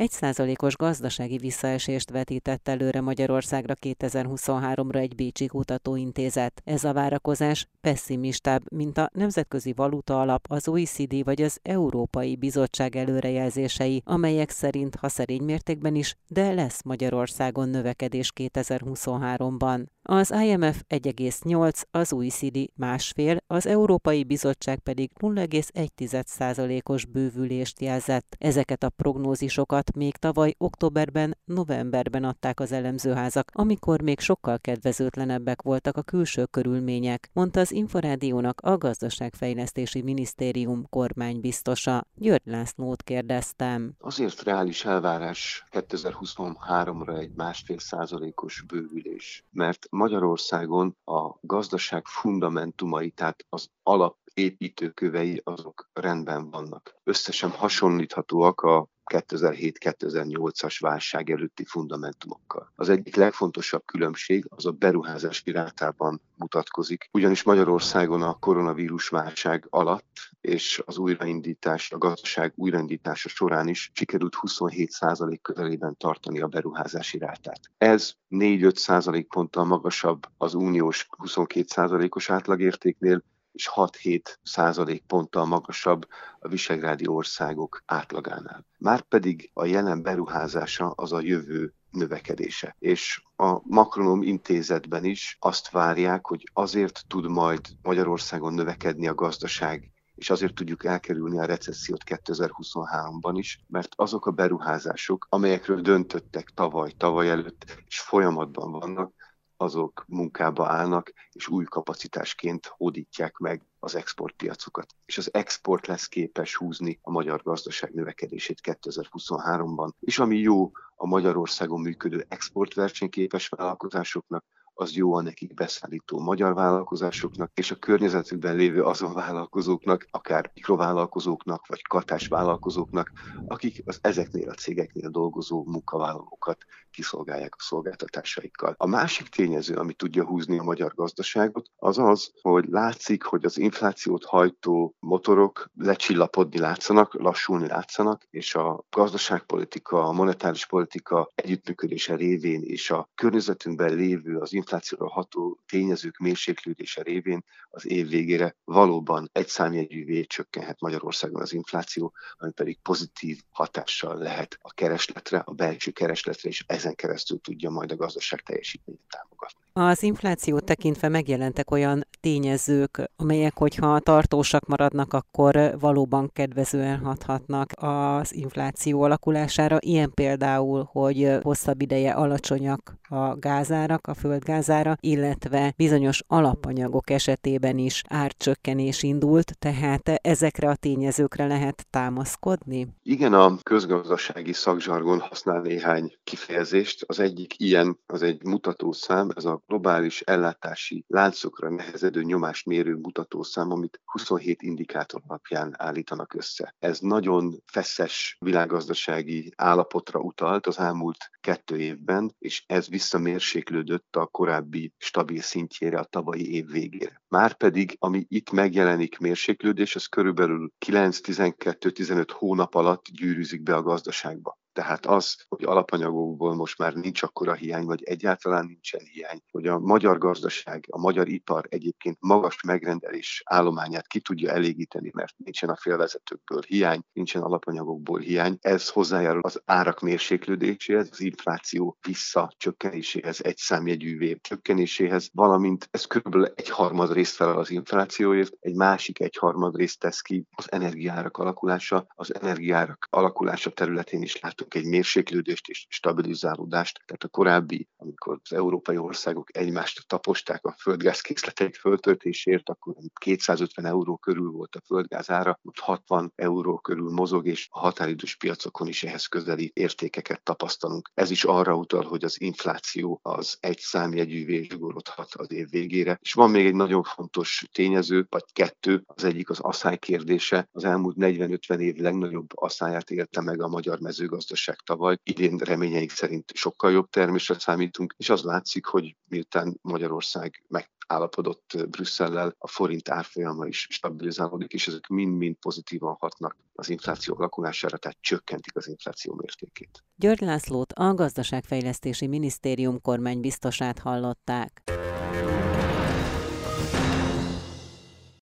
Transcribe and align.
egy 0.00 0.10
százalékos 0.10 0.76
gazdasági 0.76 1.36
visszaesést 1.36 2.10
vetített 2.10 2.68
előre 2.68 3.00
Magyarországra 3.00 3.74
2023-ra 3.80 4.96
egy 4.96 5.14
Bécsi 5.14 5.46
kutatóintézet. 5.46 6.62
Ez 6.64 6.84
a 6.84 6.92
várakozás 6.92 7.66
pessimistább, 7.80 8.62
mint 8.72 8.98
a 8.98 9.10
Nemzetközi 9.12 9.72
Valuta 9.72 10.20
Alap, 10.20 10.46
az 10.48 10.68
OECD 10.68 11.24
vagy 11.24 11.42
az 11.42 11.58
Európai 11.62 12.36
Bizottság 12.36 12.96
előrejelzései, 12.96 14.02
amelyek 14.04 14.50
szerint, 14.50 14.94
ha 14.94 15.08
szerény 15.08 15.42
mértékben 15.42 15.94
is, 15.94 16.14
de 16.28 16.52
lesz 16.52 16.82
Magyarországon 16.82 17.68
növekedés 17.68 18.32
2023-ban. 18.36 19.84
Az 20.12 20.30
IMF 20.30 20.82
1,8, 20.88 21.82
az 21.90 22.12
OECD 22.12 22.58
másfél, 22.76 23.36
az 23.46 23.66
Európai 23.66 24.24
Bizottság 24.24 24.78
pedig 24.78 25.10
0,1%-os 25.20 27.04
bővülést 27.04 27.80
jelzett. 27.80 28.36
Ezeket 28.38 28.82
a 28.82 28.88
prognózisokat 28.88 29.96
még 29.96 30.16
tavaly 30.16 30.54
októberben, 30.58 31.36
novemberben 31.44 32.24
adták 32.24 32.60
az 32.60 32.72
elemzőházak, 32.72 33.50
amikor 33.54 34.00
még 34.02 34.20
sokkal 34.20 34.58
kedvezőtlenebbek 34.58 35.62
voltak 35.62 35.96
a 35.96 36.02
külső 36.02 36.44
körülmények, 36.44 37.30
mondta 37.32 37.60
az 37.60 37.72
Inforádiónak 37.72 38.60
a 38.60 38.78
Gazdaságfejlesztési 38.78 40.02
Minisztérium 40.02 40.86
kormánybiztosa. 40.88 42.06
György 42.14 42.42
Lászlót 42.44 43.02
kérdeztem. 43.02 43.92
Azért 43.98 44.42
reális 44.42 44.84
elvárás 44.84 45.66
2023-ra 45.72 47.18
egy 47.18 47.32
másfél 47.36 47.78
százalékos 47.78 48.64
bővülés, 48.66 49.44
mert 49.50 49.86
Magyarországon 50.00 50.96
a 51.04 51.38
gazdaság 51.40 52.06
fundamentumai, 52.06 53.10
tehát 53.10 53.46
az 53.48 53.68
alap 53.82 54.16
építőkövei 54.34 55.40
azok 55.44 55.90
rendben 55.92 56.50
vannak. 56.50 56.94
Összesen 57.04 57.50
hasonlíthatóak 57.50 58.60
a 58.60 58.88
2007-2008-as 59.10 60.76
válság 60.80 61.30
előtti 61.30 61.64
fundamentumokkal. 61.64 62.72
Az 62.74 62.88
egyik 62.88 63.16
legfontosabb 63.16 63.84
különbség 63.84 64.46
az 64.48 64.66
a 64.66 64.70
beruházási 64.70 65.50
rátában 65.50 66.20
mutatkozik, 66.36 67.08
ugyanis 67.12 67.42
Magyarországon 67.42 68.22
a 68.22 68.38
koronavírus 68.38 69.08
válság 69.08 69.66
alatt 69.70 70.30
és 70.40 70.82
az 70.86 70.98
újraindítás, 70.98 71.92
a 71.92 71.98
gazdaság 71.98 72.52
újraindítása 72.56 73.28
során 73.28 73.68
is 73.68 73.90
sikerült 73.94 74.36
27% 74.40 75.38
közelében 75.42 75.96
tartani 75.96 76.40
a 76.40 76.46
beruházási 76.46 77.18
rátát. 77.18 77.60
Ez 77.78 78.12
4-5 78.30 79.24
ponttal 79.28 79.64
magasabb 79.64 80.22
az 80.36 80.54
uniós 80.54 81.06
22%-os 81.24 82.30
átlagértéknél, 82.30 83.22
és 83.60 83.70
6-7 83.74 84.20
százalék 84.42 85.02
ponttal 85.06 85.44
magasabb 85.44 86.06
a 86.38 86.48
visegrádi 86.48 87.06
országok 87.06 87.82
átlagánál. 87.86 88.66
Márpedig 88.78 89.50
a 89.54 89.64
jelen 89.64 90.02
beruházása 90.02 90.90
az 90.90 91.12
a 91.12 91.20
jövő 91.20 91.74
növekedése. 91.90 92.76
És 92.78 93.22
a 93.36 93.60
Makronom 93.62 94.22
intézetben 94.22 95.04
is 95.04 95.36
azt 95.40 95.70
várják, 95.70 96.26
hogy 96.26 96.50
azért 96.52 97.04
tud 97.08 97.28
majd 97.28 97.60
Magyarországon 97.82 98.54
növekedni 98.54 99.08
a 99.08 99.14
gazdaság 99.14 99.90
és 100.14 100.30
azért 100.30 100.54
tudjuk 100.54 100.84
elkerülni 100.84 101.38
a 101.38 101.44
recessziót 101.44 102.02
2023-ban 102.06 103.32
is, 103.34 103.60
mert 103.68 103.92
azok 103.96 104.26
a 104.26 104.30
beruházások, 104.30 105.26
amelyekről 105.28 105.80
döntöttek 105.80 106.50
tavaly, 106.54 106.92
tavaly 106.96 107.30
előtt, 107.30 107.82
és 107.86 108.00
folyamatban 108.00 108.70
vannak, 108.70 109.19
azok 109.60 110.04
munkába 110.08 110.66
állnak, 110.66 111.12
és 111.32 111.48
új 111.48 111.64
kapacitásként 111.64 112.66
hódítják 112.66 113.36
meg 113.36 113.66
az 113.78 113.94
exportpiacokat. 113.94 114.94
És 115.06 115.18
az 115.18 115.34
export 115.34 115.86
lesz 115.86 116.06
képes 116.06 116.56
húzni 116.56 116.98
a 117.02 117.10
magyar 117.10 117.42
gazdaság 117.42 117.94
növekedését 117.94 118.60
2023-ban. 118.62 119.90
És 120.00 120.18
ami 120.18 120.38
jó 120.38 120.70
a 120.96 121.06
Magyarországon 121.06 121.80
működő 121.80 122.24
exportversenyképes 122.28 123.48
vállalkozásoknak, 123.48 124.44
az 124.80 124.92
jó 124.92 125.14
a 125.14 125.22
nekik 125.22 125.54
beszállító 125.54 126.18
magyar 126.18 126.54
vállalkozásoknak, 126.54 127.50
és 127.54 127.70
a 127.70 127.76
környezetükben 127.76 128.56
lévő 128.56 128.82
azon 128.82 129.12
vállalkozóknak, 129.12 130.06
akár 130.10 130.50
mikrovállalkozóknak, 130.54 131.66
vagy 131.66 131.82
katás 131.82 132.26
vállalkozóknak, 132.26 133.12
akik 133.46 133.82
az 133.86 133.98
ezeknél 134.02 134.48
a 134.48 134.54
cégeknél 134.54 135.08
dolgozó 135.08 135.64
munkavállalókat 135.64 136.64
kiszolgálják 136.90 137.54
a 137.56 137.62
szolgáltatásaikkal. 137.62 138.74
A 138.76 138.86
másik 138.86 139.28
tényező, 139.28 139.74
ami 139.74 139.92
tudja 139.92 140.24
húzni 140.24 140.58
a 140.58 140.62
magyar 140.62 140.94
gazdaságot, 140.94 141.70
az 141.76 141.98
az, 141.98 142.32
hogy 142.42 142.64
látszik, 142.68 143.22
hogy 143.22 143.44
az 143.44 143.58
inflációt 143.58 144.24
hajtó 144.24 144.94
motorok 144.98 145.70
lecsillapodni 145.74 146.58
látszanak, 146.58 147.14
lassulni 147.14 147.66
látszanak, 147.66 148.26
és 148.30 148.54
a 148.54 148.84
gazdaságpolitika, 148.90 150.04
a 150.04 150.12
monetáris 150.12 150.66
politika 150.66 151.30
együttműködése 151.34 152.14
révén 152.14 152.62
és 152.62 152.90
a 152.90 153.08
környezetünkben 153.14 153.94
lévő 153.94 154.36
az 154.38 154.52
inflációra 154.70 155.10
ható 155.10 155.58
tényezők 155.66 156.18
mérséklődése 156.18 157.02
révén 157.02 157.44
az 157.70 157.86
év 157.86 158.08
végére 158.08 158.56
valóban 158.64 159.30
egy 159.32 159.48
számjegyűvé 159.48 160.24
csökkenhet 160.24 160.80
Magyarországon 160.80 161.40
az 161.40 161.52
infláció, 161.52 162.12
ami 162.38 162.52
pedig 162.52 162.78
pozitív 162.82 163.40
hatással 163.50 164.16
lehet 164.16 164.58
a 164.62 164.72
keresletre, 164.72 165.38
a 165.38 165.52
belső 165.52 165.90
keresletre, 165.90 166.48
és 166.48 166.64
ezen 166.66 166.94
keresztül 166.94 167.40
tudja 167.40 167.70
majd 167.70 167.92
a 167.92 167.96
gazdaság 167.96 168.40
teljesítményét 168.40 169.02
támogatni. 169.08 169.60
Az 169.72 170.02
inflációt 170.02 170.64
tekintve 170.64 171.08
megjelentek 171.08 171.70
olyan 171.70 172.06
tényezők, 172.20 173.10
amelyek, 173.16 173.58
hogyha 173.58 174.00
tartósak 174.00 174.66
maradnak, 174.66 175.12
akkor 175.12 175.76
valóban 175.78 176.30
kedvezően 176.32 176.98
hathatnak 176.98 177.72
az 177.76 178.34
infláció 178.34 179.02
alakulására. 179.02 179.76
Ilyen 179.80 180.10
például, 180.14 180.88
hogy 180.92 181.38
hosszabb 181.42 181.82
ideje 181.82 182.12
alacsonyak 182.12 182.98
a 183.08 183.38
gázárak, 183.38 184.06
a 184.06 184.14
földgázára, 184.60 184.96
illetve 185.00 185.72
bizonyos 185.76 186.22
alapanyagok 186.26 187.10
esetében 187.10 187.78
is 187.78 188.02
árcsökkenés 188.08 189.02
indult, 189.02 189.58
tehát 189.58 190.08
ezekre 190.08 190.68
a 190.68 190.76
tényezőkre 190.76 191.46
lehet 191.46 191.86
támaszkodni? 191.90 192.88
Igen, 193.02 193.32
a 193.32 193.56
közgazdasági 193.62 194.52
szakzsargon 194.52 195.20
használ 195.20 195.60
néhány 195.60 196.12
kifejezést. 196.24 197.04
Az 197.06 197.20
egyik 197.20 197.60
ilyen, 197.60 197.98
az 198.06 198.22
egy 198.22 198.44
mutatószám, 198.44 199.28
ez 199.36 199.44
a 199.44 199.62
globális 199.66 200.20
ellátási 200.20 201.04
láncokra 201.08 201.70
nehezedő 201.70 202.22
nyomásmérő 202.22 202.94
mutatószám, 202.94 203.70
amit 203.70 204.00
27 204.04 204.62
indikátor 204.62 205.20
alapján 205.26 205.74
állítanak 205.78 206.34
össze. 206.34 206.74
Ez 206.78 206.98
nagyon 206.98 207.62
feszes 207.64 208.36
világgazdasági 208.40 209.52
állapotra 209.56 210.20
utalt 210.20 210.66
az 210.66 210.78
elmúlt 210.78 211.30
kettő 211.40 211.78
évben, 211.78 212.34
és 212.38 212.64
ez 212.66 212.88
visszamérséklődött 212.88 214.16
a 214.16 214.26
korábbi 214.40 214.92
stabil 214.98 215.40
szintjére 215.40 215.98
a 215.98 216.04
tavalyi 216.04 216.54
év 216.54 216.66
végére. 216.66 217.22
Márpedig, 217.28 217.96
ami 217.98 218.24
itt 218.28 218.50
megjelenik 218.50 219.18
mérséklődés, 219.18 219.94
az 219.94 220.06
körülbelül 220.06 220.72
9-12-15 220.86 222.28
hónap 222.32 222.74
alatt 222.74 223.04
gyűrűzik 223.06 223.62
be 223.62 223.74
a 223.74 223.82
gazdaságba. 223.82 224.59
Tehát 224.72 225.06
az, 225.06 225.36
hogy 225.48 225.64
alapanyagokból 225.64 226.54
most 226.54 226.78
már 226.78 226.94
nincs 226.94 227.22
akkora 227.22 227.54
hiány, 227.54 227.84
vagy 227.84 228.02
egyáltalán 228.02 228.66
nincsen 228.66 229.00
hiány, 229.12 229.40
hogy 229.50 229.66
a 229.66 229.78
magyar 229.78 230.18
gazdaság, 230.18 230.84
a 230.90 230.98
magyar 230.98 231.28
ipar 231.28 231.66
egyébként 231.68 232.16
magas 232.20 232.62
megrendelés 232.62 233.42
állományát 233.44 234.06
ki 234.06 234.20
tudja 234.20 234.50
elégíteni, 234.50 235.10
mert 235.14 235.34
nincsen 235.36 235.68
a 235.68 235.76
félvezetőkből 235.76 236.60
hiány, 236.66 237.00
nincsen 237.12 237.42
alapanyagokból 237.42 238.18
hiány. 238.18 238.58
Ez 238.60 238.88
hozzájárul 238.88 239.42
az 239.42 239.62
árak 239.64 240.00
mérséklődéséhez, 240.00 241.08
az 241.12 241.20
infláció 241.20 241.96
visszacsökkenéséhez, 242.06 243.44
egy 243.44 243.56
számjegyűvé 243.56 244.38
csökkenéséhez, 244.40 245.30
valamint 245.32 245.88
ez 245.90 246.04
körülbelül 246.04 246.52
egy 246.54 246.68
harmad 246.68 247.12
részt 247.12 247.34
felel 247.34 247.58
az 247.58 247.70
inflációért, 247.70 248.52
egy 248.60 248.74
másik 248.74 249.20
egy 249.20 249.36
harmad 249.36 249.76
részt 249.76 249.98
tesz 249.98 250.20
ki 250.20 250.46
az 250.50 250.72
energiárak 250.72 251.36
alakulása, 251.36 252.06
az 252.14 252.34
energiárak 252.34 253.06
alakulása 253.10 253.70
területén 253.70 254.22
is 254.22 254.40
látunk 254.40 254.59
látunk 254.60 254.74
egy 254.86 254.90
mérséklődést 254.90 255.68
és 255.68 255.86
stabilizálódást. 255.88 257.00
Tehát 257.06 257.24
a 257.24 257.28
korábbi, 257.28 257.88
amikor 257.96 258.40
az 258.42 258.52
európai 258.52 258.96
országok 258.96 259.56
egymást 259.56 260.06
taposták 260.06 260.64
a 260.64 260.76
földgázkészleteik 260.78 261.74
föltöltésért, 261.74 262.68
akkor 262.68 262.94
250 263.20 263.84
euró 263.84 264.16
körül 264.16 264.50
volt 264.50 264.74
a 264.74 264.80
földgáz 264.86 265.30
ára, 265.30 265.58
most 265.62 265.80
60 265.80 266.32
euró 266.34 266.78
körül 266.78 267.10
mozog, 267.10 267.46
és 267.46 267.66
a 267.70 267.78
határidős 267.78 268.36
piacokon 268.36 268.88
is 268.88 269.02
ehhez 269.02 269.26
közeli 269.26 269.70
értékeket 269.74 270.42
tapasztalunk. 270.42 271.10
Ez 271.14 271.30
is 271.30 271.44
arra 271.44 271.74
utal, 271.74 272.04
hogy 272.04 272.24
az 272.24 272.40
infláció 272.40 273.20
az 273.22 273.56
egy 273.60 273.78
számjegyűvé 273.78 274.62
zsugorodhat 274.70 275.34
az 275.34 275.52
év 275.52 275.68
végére. 275.70 276.18
És 276.22 276.32
van 276.32 276.50
még 276.50 276.66
egy 276.66 276.74
nagyon 276.74 277.02
fontos 277.02 277.64
tényező, 277.72 278.26
vagy 278.28 278.44
kettő, 278.52 279.02
az 279.06 279.24
egyik 279.24 279.50
az 279.50 279.60
asszály 279.60 279.98
kérdése. 279.98 280.68
Az 280.72 280.84
elmúlt 280.84 281.16
40-50 281.18 281.78
év 281.78 281.96
legnagyobb 281.96 282.46
asszályát 282.54 283.10
élte 283.10 283.40
meg 283.40 283.62
a 283.62 283.68
magyar 283.68 284.00
mezőgazdaság 284.00 284.49
gazdaság 284.50 284.76
tavaly. 284.84 285.16
Idén 285.22 285.56
reményeink 285.56 286.10
szerint 286.10 286.52
sokkal 286.54 286.90
jobb 286.90 287.10
termésre 287.10 287.58
számítunk, 287.58 288.14
és 288.16 288.30
az 288.30 288.42
látszik, 288.42 288.86
hogy 288.86 289.16
miután 289.28 289.78
Magyarország 289.82 290.64
meg 290.68 290.90
állapodott 291.06 291.76
Brüsszellel, 291.90 292.54
a 292.58 292.68
forint 292.68 293.08
árfolyama 293.08 293.66
is 293.66 293.86
stabilizálódik, 293.90 294.72
és 294.72 294.88
ezek 294.88 295.06
mind-mind 295.06 295.56
pozitívan 295.56 296.16
hatnak 296.18 296.56
az 296.74 296.88
infláció 296.88 297.34
alakulására, 297.38 297.96
tehát 297.96 298.16
csökkentik 298.20 298.76
az 298.76 298.88
infláció 298.88 299.34
mértékét. 299.34 300.04
György 300.16 300.40
Lászlót 300.40 300.92
a 300.92 301.14
Gazdaságfejlesztési 301.14 302.26
Minisztérium 302.26 303.00
kormánybiztosát 303.00 303.98
hallották. 303.98 304.82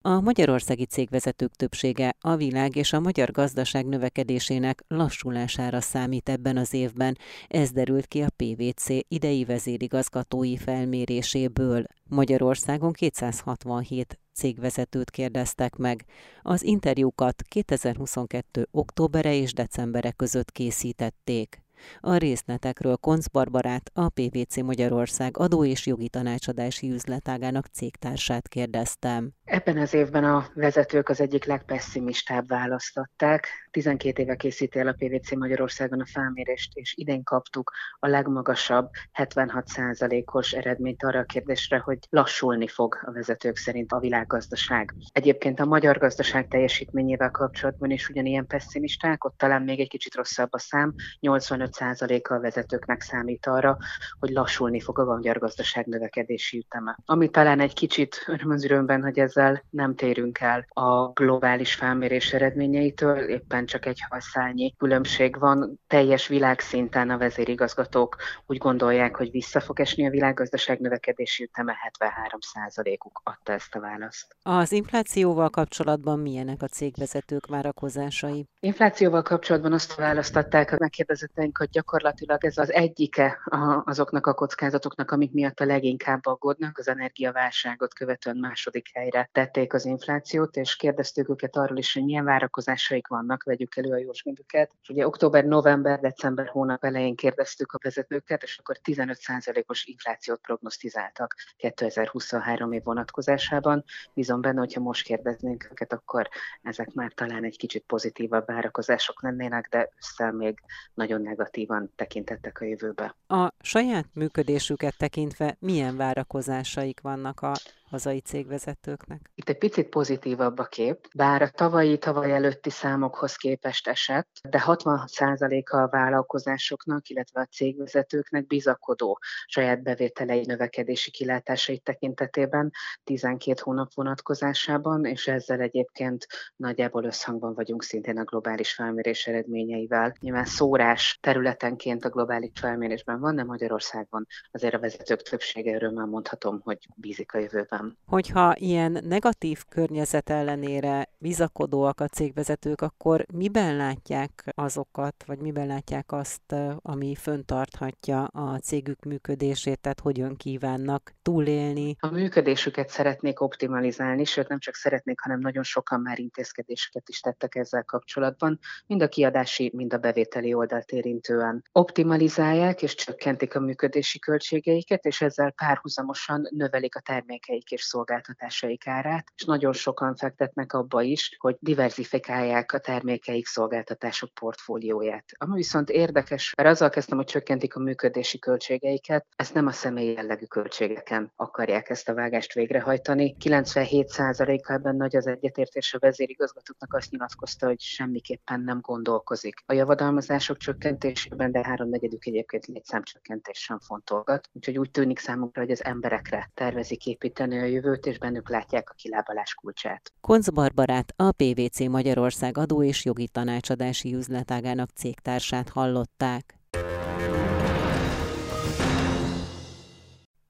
A 0.06 0.22
magyarországi 0.22 0.86
cégvezetők 0.86 1.56
többsége 1.56 2.16
a 2.20 2.36
világ 2.36 2.76
és 2.76 2.94
a 2.94 3.00
magyar 3.00 3.32
gazdaság 3.32 3.86
növekedésének 3.86 4.84
lassulására 4.88 5.82
számít 5.82 6.30
ebben 6.30 6.58
az 6.58 6.74
évben. 6.74 7.18
Ez 7.48 7.72
derült 7.72 8.08
ki 8.08 8.22
a 8.22 8.30
PVC 8.36 8.86
idei 9.08 9.44
vezérigazgatói 9.44 10.58
felméréséből. 10.58 11.84
Magyarországon 12.10 12.92
267 12.92 14.20
cégvezetőt 14.34 15.10
kérdeztek 15.10 15.76
meg. 15.76 16.06
Az 16.42 16.64
interjúkat 16.64 17.42
2022. 17.42 18.68
októbere 18.72 19.36
és 19.36 19.54
decembere 19.54 20.12
között 20.12 20.52
készítették. 20.52 21.63
A 22.00 22.16
részletekről 22.16 22.96
Konc 22.96 23.28
Barbarát, 23.28 23.92
a 23.94 24.10
PVC 24.10 24.58
Magyarország 24.58 25.38
adó 25.38 25.66
és 25.66 25.86
jogi 25.86 26.10
tanácsadási 26.10 26.92
üzletágának 26.92 27.66
cégtársát 27.66 28.48
kérdeztem. 28.48 29.32
Ebben 29.44 29.78
az 29.78 29.94
évben 29.94 30.24
a 30.24 30.48
vezetők 30.54 31.10
az 31.10 31.22
egyik 31.22 31.46
legpesszimistább 31.46 32.48
választották. 32.48 33.48
12 33.74 34.22
éve 34.22 34.36
készíti 34.36 34.80
el 34.80 34.88
a 34.88 34.96
PVC 34.98 35.32
Magyarországon 35.32 36.02
a 36.02 36.06
felmérést, 36.06 36.72
és 36.74 36.94
idén 36.98 37.24
kaptuk 37.24 37.72
a 38.00 38.08
legmagasabb 38.08 38.90
76%-os 39.14 40.52
eredményt 40.52 41.04
arra 41.04 41.20
a 41.20 41.24
kérdésre, 41.24 41.78
hogy 41.78 41.98
lassulni 42.10 42.68
fog 42.68 43.00
a 43.06 43.12
vezetők 43.12 43.58
szerint 43.58 43.92
a 43.92 44.00
világgazdaság. 44.00 44.94
Egyébként 45.12 45.60
a 45.60 45.66
magyar 45.66 45.98
gazdaság 45.98 46.48
teljesítményével 46.48 47.32
kapcsolatban 47.32 47.90
is 47.90 48.10
ugyanilyen 48.10 48.48
pessimisták, 48.48 49.24
ott 49.24 49.38
talán 49.38 49.62
még 49.62 49.80
egy 49.80 49.90
kicsit 49.90 50.16
rosszabb 50.16 50.54
a 50.54 50.60
szám, 50.60 50.94
85%-a 51.22 52.34
a 52.34 52.40
vezetőknek 52.40 53.02
számít 53.02 53.46
arra, 53.46 53.78
hogy 54.20 54.30
lassulni 54.30 54.80
fog 54.80 55.00
a 55.00 55.06
magyar 55.06 55.40
gazdaság 55.40 55.86
növekedési 55.86 56.58
üteme. 56.58 56.98
Ami 57.06 57.30
talán 57.30 57.60
egy 57.60 57.74
kicsit 57.74 58.24
örömözürömben, 58.28 59.02
hogy 59.02 59.20
ezzel 59.20 59.64
nem 59.70 59.96
térünk 59.96 60.40
el 60.40 60.66
a 60.70 61.08
globális 61.08 61.74
felmérés 61.74 62.34
eredményeitől, 62.34 63.18
éppen 63.18 63.63
csak 63.66 63.86
egy 63.86 64.00
halszányi 64.10 64.76
különbség 64.78 65.40
van. 65.40 65.80
Teljes 65.88 66.28
világszinten 66.28 67.10
a 67.10 67.18
vezérigazgatók 67.18 68.16
úgy 68.46 68.58
gondolják, 68.58 69.16
hogy 69.16 69.32
vissza 69.32 69.60
fog 69.60 69.80
esni 69.80 70.08
a 70.08 70.10
világgazdaság 70.10 70.80
növekedési 70.80 71.44
üteme, 71.44 71.76
73%-uk 72.00 73.22
adta 73.24 73.52
ezt 73.52 73.76
a 73.76 73.80
választ. 73.80 74.36
Az 74.42 74.72
inflációval 74.72 75.50
kapcsolatban 75.50 76.20
milyenek 76.20 76.62
a 76.62 76.68
cégvezetők 76.68 77.48
várakozásai? 77.48 78.48
Inflációval 78.60 79.22
kapcsolatban 79.22 79.74
azt 79.74 79.96
választották 79.96 80.72
a 80.72 80.76
megkérdezetteink, 80.80 81.58
hogy 81.58 81.70
gyakorlatilag 81.70 82.46
ez 82.46 82.58
az 82.58 82.72
egyike 82.72 83.40
azoknak 83.86 84.28
a 84.28 84.34
kockázatoknak, 84.34 85.12
amik 85.12 85.32
miatt 85.32 85.60
a 85.60 85.66
leginkább 85.66 86.26
aggódnak, 86.26 86.78
az 86.78 86.88
energiaválságot 86.88 87.94
követően 87.94 88.38
második 88.38 88.90
helyre 88.94 89.30
tették 89.32 89.74
az 89.74 89.86
inflációt, 89.86 90.56
és 90.56 90.76
kérdeztük 90.76 91.30
őket 91.30 91.56
arról 91.56 91.78
is, 91.78 91.94
hogy 91.94 92.04
milyen 92.04 92.26
várakozásaik 92.26 93.08
vannak, 93.08 93.44
vegyük 93.54 93.78
elő 93.78 93.92
a 93.92 93.98
jósgömbüket. 93.98 94.72
És 94.82 94.90
ugye 94.90 95.08
október, 95.08 95.44
november, 95.46 96.00
december 96.00 96.48
hónap 96.48 96.84
elején 96.84 97.16
kérdeztük 97.16 97.72
a 97.72 97.80
vezetőket, 97.84 98.44
és 98.44 98.58
akkor 98.58 98.78
15%-os 98.84 99.86
inflációt 99.86 100.42
prognosztizáltak 100.42 101.36
2023 101.58 102.72
év 102.72 102.84
vonatkozásában. 102.84 103.84
Bízom 104.14 104.42
benne, 104.42 104.60
hogyha 104.60 104.82
most 104.82 105.04
kérdeznénk 105.04 105.68
őket, 105.72 105.94
akkor 105.94 106.30
ezek 106.62 106.94
már 106.94 107.12
talán 107.12 107.44
egy 107.44 107.58
kicsit 107.58 107.84
pozitívabb 107.88 108.46
várakozások 108.46 109.22
lennének, 109.22 109.68
de 109.70 109.90
össze 109.98 110.32
még 110.32 110.60
nagyon 110.94 111.22
negatívan 111.22 111.92
tekintettek 111.96 112.62
a 112.62 112.66
jövőbe. 112.66 113.16
A 113.28 113.54
saját 113.62 114.06
működésüket 114.14 114.98
tekintve 114.98 115.56
milyen 115.60 115.98
várakozásaik 115.98 117.02
vannak 117.02 117.42
a 117.42 117.54
hazai 117.94 118.20
cégvezetőknek? 118.20 119.32
Itt 119.36 119.50
egy 119.50 119.58
picit 119.58 119.90
pozitívabb 119.90 120.60
a 120.60 120.66
kép, 120.66 121.08
bár 121.16 121.42
a 121.42 121.50
tavalyi, 121.50 121.98
tavaly 121.98 122.32
előtti 122.32 122.70
számokhoz 122.70 123.36
képest 123.36 123.88
esett, 123.88 124.30
de 124.50 124.64
60%-a 124.66 125.78
a 125.78 125.88
vállalkozásoknak, 125.88 127.08
illetve 127.08 127.42
a 127.42 127.46
cégvezetőknek 127.46 128.48
bizakodó 128.48 129.20
saját 129.46 129.84
bevételei 129.84 130.46
növekedési 130.46 131.12
kilátásai 131.12 131.80
tekintetében 131.80 132.72
12 133.04 133.62
hónap 133.64 133.94
vonatkozásában, 133.94 135.06
és 135.06 135.28
ezzel 135.28 135.60
egyébként 135.60 136.28
nagyjából 136.56 137.04
összhangban 137.04 137.54
vagyunk 137.54 137.84
szintén 137.84 138.18
a 138.18 138.24
globális 138.24 138.74
felmérés 138.74 139.28
eredményeivel. 139.28 140.16
Nyilván 140.20 140.46
szórás 140.46 141.18
területenként 141.22 142.06
a 142.06 142.10
globális 142.10 142.52
felmérésben 142.60 143.20
van, 143.20 143.36
de 143.36 143.44
Magyarországon 143.44 144.26
azért 144.52 144.74
a 144.74 144.80
vezetők 144.80 145.22
többsége 145.22 145.76
örömmel 145.76 146.06
mondhatom, 146.06 146.60
hogy 146.64 146.88
bízik 146.96 147.34
a 147.34 147.40
jövőben 147.40 147.83
nem. 147.84 147.98
Hogyha 148.06 148.56
ilyen 148.58 149.00
negatív 149.04 149.64
környezet 149.70 150.30
ellenére 150.30 151.10
bizakodóak 151.18 152.00
a 152.00 152.08
cégvezetők, 152.08 152.82
akkor 152.82 153.26
miben 153.34 153.76
látják 153.76 154.44
azokat, 154.56 155.24
vagy 155.26 155.40
miben 155.40 155.68
látják 155.68 156.12
azt, 156.12 156.56
ami 156.82 157.16
föntarthatja 157.16 158.24
a 158.24 158.58
cégük 158.58 159.04
működését, 159.04 159.80
tehát 159.80 160.00
hogyan 160.00 160.36
kívánnak 160.36 161.14
túlélni? 161.22 161.96
A 162.00 162.12
működésüket 162.12 162.90
szeretnék 162.90 163.42
optimalizálni, 163.42 164.24
sőt 164.24 164.48
nem 164.48 164.60
csak 164.60 164.76
szeretnék, 164.76 165.20
hanem 165.20 165.40
nagyon 165.40 165.64
sokan 165.64 166.02
már 166.02 166.20
intézkedéseket 166.20 167.10
is 167.10 167.20
tettek 167.20 167.56
ezzel 167.56 167.84
kapcsolatban, 167.84 168.60
mind 168.88 169.02
a 169.02 169.08
kiadási, 169.08 169.72
mind 169.76 169.94
a 169.94 169.98
bevételi 169.98 170.54
oldalt 170.54 170.92
érintően. 170.92 171.64
Optimalizálják 171.72 172.82
és 172.82 172.96
csökkentik 172.96 173.56
a 173.56 173.60
működési 173.60 174.20
költségeiket, 174.20 175.06
és 175.06 175.22
ezzel 175.22 175.52
párhuzamosan 175.52 176.48
növelik 176.50 176.96
a 176.96 177.00
termékeik 177.00 177.72
és 177.74 177.82
szolgáltatásaik 177.82 178.88
árát, 178.88 179.32
és 179.36 179.44
nagyon 179.44 179.74
sokan 179.74 180.16
fektetnek 180.16 180.74
abba 180.74 181.02
is, 181.02 181.36
hogy 181.40 181.56
diversifikálják 181.60 182.74
a 182.74 182.80
termékeik, 182.80 183.46
szolgáltatások 183.46 184.30
portfólióját. 184.34 185.26
Ami 185.38 185.56
viszont 185.56 185.90
érdekes, 185.90 186.54
mert 186.58 186.70
azzal 186.70 186.90
kezdtem, 186.90 187.18
hogy 187.18 187.26
csökkentik 187.26 187.76
a 187.76 187.80
működési 187.80 188.40
költségeiket, 188.40 189.26
ezt 189.36 189.54
nem 189.54 189.68
a 189.68 189.72
személyi 189.72 190.12
jellegű 190.14 190.46
költségeken 190.46 191.32
akarják 191.36 191.90
ezt 191.90 192.10
a 192.10 192.14
vágást 192.14 192.54
végrehajtani. 192.54 193.36
97%-a 193.40 194.72
ebben 194.72 194.96
nagy 194.96 195.16
az 195.16 195.28
egyetértés 195.28 195.94
a 195.94 196.00
vezérigazgatóknak 196.00 196.94
azt 196.94 197.12
nyilatkozta, 197.12 197.68
hogy 197.68 197.80
semmiképpen 197.80 198.62
nem 198.62 198.80
gondolkozik. 198.82 199.64
A 199.66 199.74
javadalmazások 199.74 200.58
csökkentésében, 200.58 201.52
de 201.52 201.64
háromnegyedük 201.64 202.26
egyébként 202.26 202.66
létszámcsökkentés 202.66 203.58
sem 203.58 203.80
fontolgat. 203.80 204.50
Úgyhogy 204.54 204.78
úgy 204.78 204.92
tűnik 204.92 205.20
számunkra, 205.20 205.62
hogy 205.62 205.72
az 205.72 205.84
emberekre 205.84 206.52
tervezik 206.54 207.06
építeni 207.06 207.53
a 207.62 207.66
jövőt, 207.66 208.06
és 208.06 208.18
bennük 208.18 208.50
látják 208.50 208.90
a 208.90 208.94
kilábalás 208.94 209.54
kulcsát. 209.54 210.12
Konc 210.22 210.50
Barbarát, 210.50 211.14
a 211.16 211.32
PVC 211.32 211.80
Magyarország 211.80 212.58
adó 212.58 212.84
és 212.84 213.06
jogi 213.06 213.28
tanácsadási 213.28 214.14
üzletágának 214.14 214.90
cégtársát 214.90 215.70
hallották. 215.70 216.58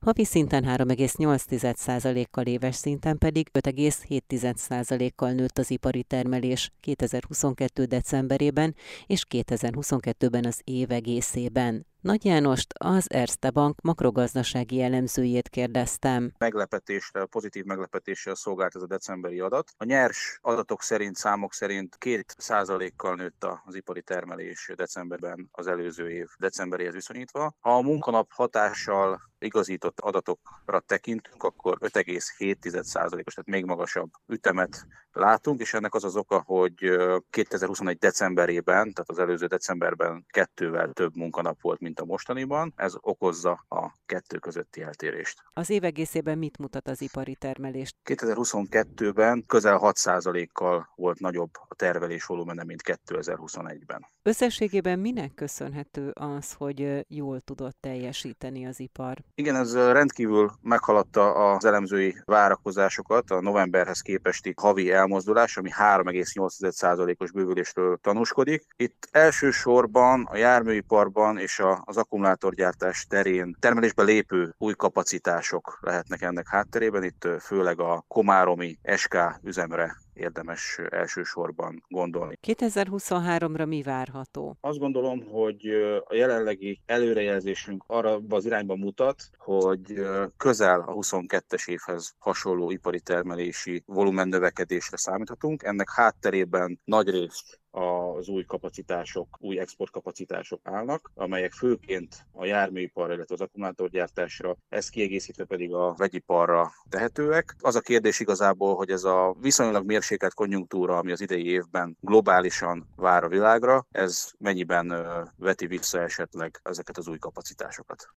Havi 0.03 0.23
szinten 0.23 0.63
3,8%-kal 0.63 2.45
éves 2.45 2.75
szinten 2.75 3.17
pedig 3.17 3.49
5,7%-kal 3.53 5.31
nőtt 5.31 5.57
az 5.57 5.71
ipari 5.71 6.03
termelés 6.03 6.71
2022. 6.79 7.85
decemberében 7.85 8.75
és 9.05 9.25
2022-ben 9.29 10.45
az 10.45 10.61
év 10.63 10.91
egészében. 10.91 11.85
Nagy 12.03 12.25
Jánost, 12.25 12.73
az 12.77 13.11
Erste 13.11 13.49
Bank 13.49 13.81
makrogazdasági 13.81 14.81
elemzőjét 14.81 15.49
kérdeztem. 15.49 16.31
Meglepetésre, 16.37 17.25
pozitív 17.25 17.63
meglepetéssel 17.63 18.35
szolgált 18.35 18.75
ez 18.75 18.81
a 18.81 18.87
decemberi 18.87 19.39
adat. 19.39 19.71
A 19.77 19.83
nyers 19.83 20.39
adatok 20.41 20.81
szerint, 20.81 21.15
számok 21.15 21.53
szerint 21.53 21.95
két 21.95 22.35
százalékkal 22.37 23.15
nőtt 23.15 23.45
az 23.65 23.75
ipari 23.75 24.01
termelés 24.01 24.71
decemberben 24.75 25.49
az 25.51 25.67
előző 25.67 26.09
év 26.09 26.27
decemberéhez 26.37 26.93
viszonyítva. 26.93 27.55
Ha 27.59 27.75
a 27.75 27.81
munkanap 27.81 28.31
hatással 28.31 29.21
igazított 29.39 29.99
adatokra 29.99 30.79
tekintünk, 30.79 31.43
akkor 31.43 31.77
5,7%-os, 31.79 33.33
tehát 33.33 33.49
még 33.49 33.65
magasabb 33.65 34.09
ütemet 34.27 34.87
látunk, 35.11 35.61
és 35.61 35.73
ennek 35.73 35.93
az 35.93 36.03
az 36.03 36.15
oka, 36.15 36.43
hogy 36.45 36.97
2021 37.29 37.97
decemberében, 37.97 38.93
tehát 38.93 39.09
az 39.09 39.19
előző 39.19 39.45
decemberben 39.45 40.25
kettővel 40.29 40.91
több 40.91 41.15
munkanap 41.15 41.61
volt, 41.61 41.79
mint 41.79 41.92
mint 41.93 42.09
a 42.09 42.11
mostaniban. 42.11 42.73
Ez 42.75 42.93
okozza 43.01 43.65
a 43.69 43.93
kettő 44.05 44.37
közötti 44.37 44.81
eltérést. 44.81 45.43
Az 45.53 45.69
év 45.69 45.83
egészében 45.83 46.37
mit 46.37 46.57
mutat 46.57 46.87
az 46.87 47.01
ipari 47.01 47.35
termelést? 47.35 47.95
2022-ben 48.05 49.43
közel 49.47 49.79
6%-kal 49.81 50.89
volt 50.95 51.19
nagyobb 51.19 51.49
a 51.67 51.75
tervelés 51.75 52.25
volumene, 52.25 52.63
mint 52.63 52.81
2021-ben. 52.85 54.05
Összességében 54.23 54.99
minek 54.99 55.33
köszönhető 55.33 56.09
az, 56.09 56.53
hogy 56.53 57.05
jól 57.07 57.39
tudott 57.39 57.77
teljesíteni 57.79 58.65
az 58.65 58.79
ipar? 58.79 59.17
Igen, 59.35 59.55
ez 59.55 59.75
rendkívül 59.75 60.51
meghaladta 60.61 61.53
az 61.53 61.65
elemzői 61.65 62.21
várakozásokat, 62.25 63.31
a 63.31 63.41
novemberhez 63.41 64.01
képesti 64.01 64.53
havi 64.61 64.91
elmozdulás, 64.91 65.57
ami 65.57 65.69
3,8%-os 65.79 67.31
bővülésről 67.31 67.97
tanúskodik. 68.01 68.65
Itt 68.75 69.07
elsősorban 69.11 70.27
a 70.31 70.37
járműiparban 70.37 71.37
és 71.37 71.59
az 71.85 71.97
akkumulátorgyártás 71.97 73.05
terén 73.09 73.55
termelésbe 73.59 74.03
lépő 74.03 74.53
új 74.57 74.73
kapacitások 74.73 75.77
lehetnek 75.81 76.21
ennek 76.21 76.47
hátterében. 76.47 77.03
Itt 77.03 77.27
főleg 77.39 77.79
a 77.79 78.03
Komáromi 78.07 78.77
SK 78.95 79.17
üzemre 79.43 80.02
érdemes 80.13 80.79
elsősorban 80.89 81.83
gondolni. 81.87 82.37
2023-ra 82.47 83.67
mi 83.67 83.81
várható? 83.81 84.57
Azt 84.61 84.79
gondolom, 84.79 85.23
hogy 85.29 85.65
a 86.05 86.15
jelenlegi 86.15 86.81
előrejelzésünk 86.85 87.83
arra 87.87 88.19
az 88.29 88.45
irányba 88.45 88.75
mutat, 88.75 89.29
hogy 89.37 90.01
közel 90.37 90.79
a 90.79 90.93
22-es 90.93 91.69
évhez 91.69 92.15
hasonló 92.17 92.71
ipari 92.71 92.99
termelési 92.99 93.83
volumen 93.85 94.27
növekedésre 94.27 94.97
számíthatunk. 94.97 95.63
Ennek 95.63 95.89
hátterében 95.89 96.79
nagy 96.83 97.09
részt 97.09 97.61
az 97.75 98.27
új 98.27 98.43
kapacitások, 98.45 99.37
új 99.39 99.59
exportkapacitások 99.59 100.59
állnak, 100.63 101.11
amelyek 101.15 101.51
főként 101.51 102.25
a 102.31 102.45
járműiparra, 102.45 103.13
illetve 103.13 103.33
az 103.33 103.41
akkumulátorgyártásra, 103.41 104.57
ezt 104.69 104.89
kiegészítve 104.89 105.45
pedig 105.45 105.73
a 105.73 105.93
vegyiparra 105.97 106.71
tehetőek. 106.89 107.55
Az 107.59 107.75
a 107.75 107.81
kérdés 107.81 108.19
igazából, 108.19 108.75
hogy 108.75 108.89
ez 108.89 109.03
a 109.03 109.35
viszonylag 109.41 109.85
mérsékelt 110.03 110.33
konjunktúra, 110.33 110.97
ami 110.97 111.11
az 111.11 111.21
idei 111.21 111.45
évben 111.45 111.97
globálisan 112.01 112.87
vár 112.95 113.23
a 113.23 113.27
világra, 113.27 113.85
ez 113.91 114.31
mennyiben 114.37 114.93
veti 115.37 115.67
vissza 115.67 116.01
esetleg 116.01 116.59
ezeket 116.63 116.97
az 116.97 117.07
új 117.07 117.17
kapacitásokat. 117.17 118.13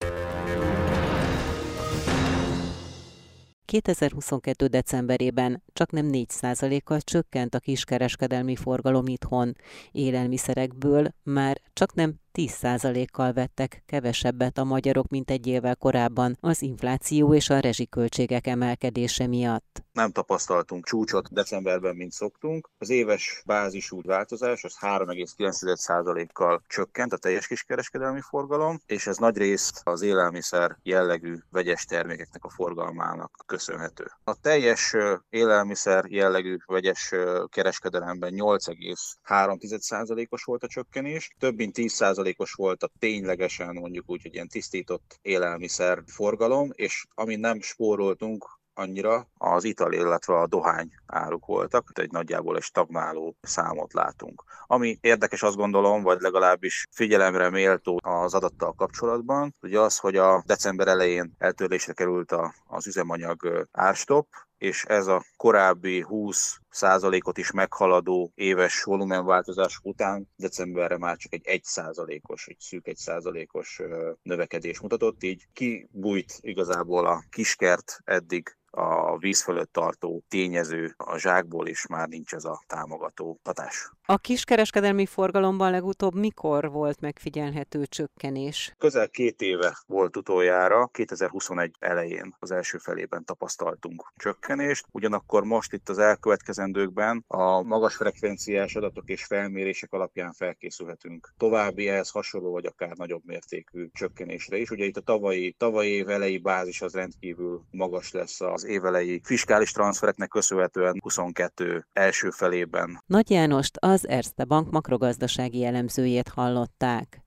2022. 3.64 4.66
decemberében 4.66 5.62
csak 5.72 5.90
nem 5.90 6.08
4%-kal 6.12 7.00
csökkent 7.00 7.54
a 7.54 7.58
kiskereskedelmi 7.58 8.56
forgalom 8.56 9.06
itthon. 9.06 9.56
Élelmiszerekből 9.92 11.08
már 11.22 11.60
csak 11.76 11.94
nem 11.94 12.14
10%-kal 12.36 13.32
vettek 13.32 13.82
kevesebbet 13.86 14.58
a 14.58 14.64
magyarok, 14.64 15.08
mint 15.08 15.30
egy 15.30 15.46
évvel 15.46 15.76
korábban 15.76 16.36
az 16.40 16.62
infláció 16.62 17.34
és 17.34 17.50
a 17.50 17.58
rezsiköltségek 17.58 18.46
emelkedése 18.46 19.26
miatt. 19.26 19.84
Nem 19.92 20.10
tapasztaltunk 20.10 20.84
csúcsot 20.84 21.32
decemberben, 21.32 21.96
mint 21.96 22.12
szoktunk. 22.12 22.70
Az 22.78 22.90
éves 22.90 23.42
bázisú 23.46 24.02
változás 24.02 24.64
az 24.64 24.76
3,9%-kal 24.80 26.62
csökkent 26.66 27.12
a 27.12 27.16
teljes 27.16 27.46
kiskereskedelmi 27.46 28.20
forgalom, 28.20 28.80
és 28.86 29.06
ez 29.06 29.16
nagy 29.16 29.36
részt 29.36 29.80
az 29.84 30.02
élelmiszer 30.02 30.76
jellegű 30.82 31.36
vegyes 31.50 31.84
termékeknek 31.84 32.44
a 32.44 32.50
forgalmának 32.50 33.30
köszönhető. 33.46 34.04
A 34.24 34.40
teljes 34.40 34.94
élelmiszer 35.28 36.04
jellegű 36.08 36.56
vegyes 36.66 37.14
kereskedelemben 37.48 38.32
8,3%-os 38.36 40.44
volt 40.44 40.62
a 40.62 40.68
csökkenés, 40.68 41.34
több 41.38 41.60
mint 41.66 41.78
10% 41.78 41.88
százalékos 41.88 42.52
volt 42.52 42.82
a 42.82 42.90
ténylegesen 42.98 43.74
mondjuk 43.74 44.10
úgy, 44.10 44.22
hogy 44.22 44.34
ilyen 44.34 44.48
tisztított 44.48 45.18
élelmiszer 45.22 46.02
forgalom, 46.06 46.70
és 46.74 47.06
ami 47.14 47.36
nem 47.36 47.60
spóroltunk, 47.60 48.56
annyira 48.78 49.28
az 49.38 49.64
ital, 49.64 49.92
illetve 49.92 50.38
a 50.38 50.46
dohány 50.46 50.90
áruk 51.06 51.46
voltak, 51.46 51.90
egy 51.94 52.10
nagyjából 52.10 52.56
egy 52.56 52.62
stagnáló 52.62 53.36
számot 53.40 53.92
látunk. 53.92 54.44
Ami 54.66 54.98
érdekes 55.00 55.42
azt 55.42 55.56
gondolom, 55.56 56.02
vagy 56.02 56.20
legalábbis 56.20 56.86
figyelemre 56.90 57.50
méltó 57.50 57.98
az 58.02 58.34
adattal 58.34 58.72
kapcsolatban, 58.72 59.54
ugye 59.62 59.80
az, 59.80 59.98
hogy 59.98 60.16
a 60.16 60.42
december 60.46 60.88
elején 60.88 61.34
eltörlésre 61.38 61.92
került 61.92 62.32
a, 62.32 62.54
az 62.66 62.86
üzemanyag 62.86 63.68
árstop, 63.72 64.26
és 64.58 64.84
ez 64.84 65.06
a 65.06 65.24
korábbi 65.36 66.00
20 66.00 66.58
százalékot 66.70 67.38
is 67.38 67.50
meghaladó 67.50 68.32
éves 68.34 68.82
volumenváltozás 68.82 69.78
után 69.82 70.28
decemberre 70.36 70.98
már 70.98 71.16
csak 71.16 71.32
egy 71.32 71.46
1 71.46 71.62
százalékos, 71.64 72.46
egy 72.46 72.60
szűk 72.60 72.86
1 72.86 72.96
százalékos 72.96 73.80
növekedés 74.22 74.80
mutatott, 74.80 75.22
így 75.22 75.46
kibújt 75.52 76.38
igazából 76.40 77.06
a 77.06 77.24
kiskert 77.30 78.00
eddig 78.04 78.56
a 78.70 79.18
víz 79.18 79.42
fölött 79.42 79.72
tartó 79.72 80.24
tényező 80.28 80.94
a 80.96 81.18
zsákból, 81.18 81.68
és 81.68 81.86
már 81.86 82.08
nincs 82.08 82.34
ez 82.34 82.44
a 82.44 82.62
támogató 82.66 83.40
hatás. 83.44 83.90
A 84.08 84.16
kiskereskedelmi 84.16 85.06
forgalomban 85.06 85.70
legutóbb 85.70 86.14
mikor 86.14 86.70
volt 86.70 87.00
megfigyelhető 87.00 87.86
csökkenés? 87.86 88.74
Közel 88.78 89.08
két 89.08 89.40
éve 89.40 89.78
volt 89.86 90.16
utoljára, 90.16 90.86
2021 90.86 91.74
elején 91.78 92.34
az 92.38 92.50
első 92.50 92.78
felében 92.78 93.24
tapasztaltunk 93.24 94.12
csökkenést, 94.16 94.86
ugyanakkor 94.90 95.44
most 95.44 95.72
itt 95.72 95.88
az 95.88 95.98
elkövetkezendőkben 95.98 97.24
a 97.26 97.62
magas 97.62 97.94
frekvenciás 97.94 98.74
adatok 98.74 99.08
és 99.08 99.24
felmérések 99.24 99.92
alapján 99.92 100.32
felkészülhetünk 100.32 101.32
további 101.36 101.88
ehhez 101.88 102.10
hasonló 102.10 102.52
vagy 102.52 102.66
akár 102.66 102.96
nagyobb 102.96 103.22
mértékű 103.24 103.88
csökkenésre 103.92 104.56
is. 104.56 104.70
Ugye 104.70 104.84
itt 104.84 104.96
a 104.96 105.00
tavalyi, 105.00 105.54
tavalyi 105.58 105.90
év 105.90 106.08
elejé 106.08 106.38
bázis 106.38 106.82
az 106.82 106.94
rendkívül 106.94 107.62
magas 107.70 108.12
lesz 108.12 108.40
az 108.40 108.64
évelei 108.64 109.20
fiskális 109.24 109.72
transfereknek 109.72 110.28
köszönhetően 110.28 110.98
22 111.02 111.86
első 111.92 112.30
felében. 112.30 113.02
Nagy 113.06 113.30
Jánost 113.30 113.76
az 113.96 114.08
Erste 114.08 114.44
Bank 114.44 114.70
makrogazdasági 114.70 115.64
elemzőjét 115.64 116.28
hallották. 116.28 117.20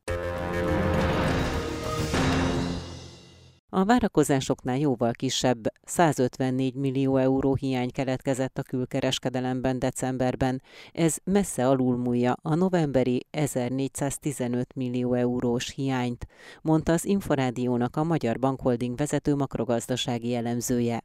A 3.69 3.85
várakozásoknál 3.85 4.77
jóval 4.77 5.11
kisebb 5.11 5.67
154 5.83 6.75
millió 6.75 7.17
euró 7.17 7.55
hiány 7.55 7.91
keletkezett 7.91 8.57
a 8.57 8.61
külkereskedelemben 8.61 9.79
decemberben. 9.79 10.61
Ez 10.91 11.17
messze 11.23 11.67
alulmúlja 11.67 12.35
a 12.41 12.55
novemberi 12.55 13.25
1415 13.31 14.75
millió 14.75 15.13
eurós 15.13 15.69
hiányt, 15.69 16.27
mondta 16.61 16.93
az 16.93 17.05
Inforádiónak 17.05 17.95
a 17.95 18.03
Magyar 18.03 18.39
Bankholding 18.39 18.97
vezető 18.97 19.35
makrogazdasági 19.35 20.35
elemzője. 20.35 21.03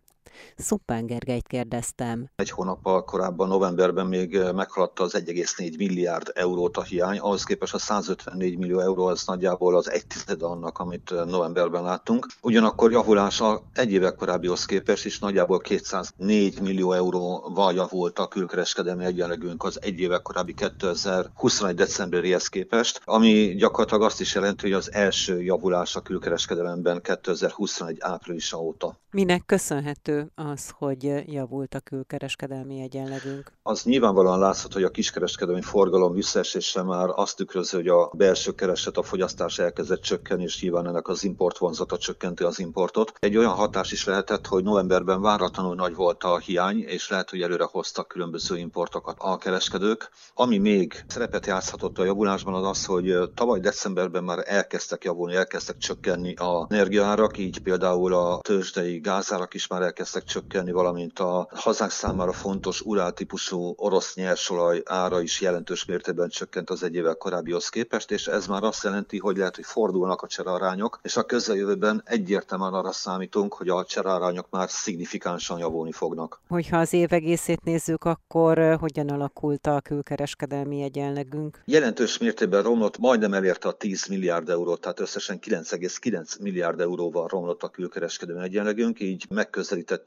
Szuppán 0.56 1.06
Gergelyt 1.06 1.46
kérdeztem. 1.46 2.28
Egy 2.36 2.50
hónappal 2.50 3.04
korábban, 3.04 3.48
novemberben 3.48 4.06
még 4.06 4.38
meghaladta 4.54 5.02
az 5.02 5.14
1,4 5.14 5.76
milliárd 5.76 6.30
eurót 6.34 6.76
a 6.76 6.82
hiány, 6.82 7.18
ahhoz 7.18 7.44
képest 7.44 7.74
a 7.74 7.78
154 7.78 8.58
millió 8.58 8.78
euró 8.78 9.06
az 9.06 9.26
nagyjából 9.26 9.76
az 9.76 9.90
egy 9.90 10.06
tized 10.06 10.42
annak, 10.42 10.78
amit 10.78 11.14
novemberben 11.26 11.82
láttunk. 11.82 12.26
Ugyanakkor 12.42 12.90
javulása 12.90 13.62
egy 13.74 13.92
évek 13.92 14.14
korábbihoz 14.14 14.64
képest 14.64 15.04
is 15.04 15.18
nagyjából 15.18 15.58
204 15.58 16.60
millió 16.60 16.92
euróval 16.92 17.72
javult 17.74 18.18
a 18.18 18.28
külkereskedelmi 18.28 19.04
egyenlegünk 19.04 19.64
az 19.64 19.82
egy 19.82 19.98
évek 19.98 20.22
korábbi 20.22 20.54
2021 20.54 21.74
decemberihez 21.74 22.48
képest, 22.48 23.00
ami 23.04 23.54
gyakorlatilag 23.54 24.02
azt 24.02 24.20
is 24.20 24.34
jelenti, 24.34 24.62
hogy 24.62 24.72
az 24.72 24.92
első 24.92 25.42
javulás 25.42 25.96
a 25.96 26.00
külkereskedelemben 26.00 27.02
2021 27.02 27.96
áprilisa 28.00 28.58
óta. 28.60 28.98
Minek 29.10 29.42
köszönhető 29.46 30.23
az, 30.34 30.70
hogy 30.78 31.32
javult 31.32 31.74
a 31.74 31.80
külkereskedelmi 31.80 32.80
egyenlegünk? 32.80 33.52
Az 33.62 33.84
nyilvánvalóan 33.84 34.38
látszott, 34.38 34.72
hogy 34.72 34.82
a 34.82 34.90
kiskereskedelmi 34.90 35.62
forgalom 35.62 36.12
visszaesése 36.12 36.82
már 36.82 37.08
azt 37.14 37.36
tükrözi, 37.36 37.76
hogy 37.76 37.88
a 37.88 38.10
belső 38.12 38.54
kereset, 38.54 38.96
a 38.96 39.02
fogyasztás 39.02 39.58
elkezdett 39.58 40.00
csökkenni, 40.00 40.42
és 40.42 40.60
nyilván 40.62 40.86
ennek 40.86 41.08
az 41.08 41.24
import 41.24 41.58
vonzata 41.58 41.98
csökkenti 41.98 42.42
az 42.42 42.58
importot. 42.58 43.12
Egy 43.18 43.36
olyan 43.36 43.52
hatás 43.52 43.92
is 43.92 44.04
lehetett, 44.04 44.46
hogy 44.46 44.62
novemberben 44.62 45.20
váratlanul 45.20 45.74
nagy 45.74 45.94
volt 45.94 46.22
a 46.22 46.38
hiány, 46.38 46.78
és 46.78 47.08
lehet, 47.08 47.30
hogy 47.30 47.42
előre 47.42 47.64
hoztak 47.70 48.08
különböző 48.08 48.56
importokat 48.56 49.16
a 49.18 49.36
kereskedők. 49.36 50.10
Ami 50.34 50.58
még 50.58 51.04
szerepet 51.06 51.46
játszhatott 51.46 51.98
a 51.98 52.04
javulásban 52.04 52.54
az 52.54 52.66
az, 52.66 52.84
hogy 52.84 53.14
tavaly 53.34 53.60
decemberben 53.60 54.24
már 54.24 54.42
elkezdtek 54.44 55.04
javulni, 55.04 55.34
elkezdtek 55.34 55.76
csökkenni 55.76 56.34
a 56.34 56.66
energiaárak, 56.70 57.38
így 57.38 57.58
például 57.58 58.14
a 58.14 58.38
tőzsdei 58.42 58.98
gázárak 58.98 59.54
is 59.54 59.66
már 59.66 59.82
elkezdtek 59.82 60.13
elkezdtek 60.14 60.42
csökkenni, 60.42 60.72
valamint 60.72 61.18
a 61.18 61.48
hazánk 61.50 61.90
számára 61.90 62.32
fontos 62.32 62.80
urál 62.80 63.12
típusú 63.12 63.74
orosz 63.76 64.14
nyersolaj 64.14 64.82
ára 64.84 65.20
is 65.20 65.40
jelentős 65.40 65.84
mértékben 65.84 66.28
csökkent 66.28 66.70
az 66.70 66.82
egy 66.82 66.94
évvel 66.94 67.14
korábbihoz 67.14 67.68
képest, 67.68 68.10
és 68.10 68.26
ez 68.26 68.46
már 68.46 68.62
azt 68.62 68.84
jelenti, 68.84 69.18
hogy 69.18 69.36
lehet, 69.36 69.56
hogy 69.56 69.64
fordulnak 69.64 70.22
a 70.22 70.26
cserarányok, 70.26 70.98
és 71.02 71.16
a 71.16 71.22
közeljövőben 71.22 72.02
egyértelműen 72.04 72.72
arra 72.72 72.92
számítunk, 72.92 73.54
hogy 73.54 73.68
a 73.68 73.84
cserarányok 73.84 74.50
már 74.50 74.70
szignifikánsan 74.70 75.58
javulni 75.58 75.92
fognak. 75.92 76.40
Hogyha 76.48 76.78
az 76.78 76.92
év 76.92 77.12
egészét 77.12 77.64
nézzük, 77.64 78.04
akkor 78.04 78.76
hogyan 78.80 79.08
alakult 79.08 79.66
a 79.66 79.80
külkereskedelmi 79.80 80.82
egyenlegünk? 80.82 81.62
Jelentős 81.64 82.18
mértékben 82.18 82.62
romlott, 82.62 82.98
majdnem 82.98 83.34
elérte 83.34 83.68
a 83.68 83.72
10 83.72 84.06
milliárd 84.06 84.48
eurót, 84.48 84.80
tehát 84.80 85.00
összesen 85.00 85.38
9,9 85.40 86.40
milliárd 86.40 86.80
euróval 86.80 87.26
romlott 87.28 87.62
a 87.62 87.68
külkereskedelmi 87.68 88.42
egyenlegünk, 88.42 89.00
így 89.00 89.26